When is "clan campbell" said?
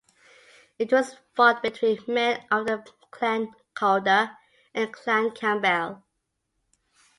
4.91-6.01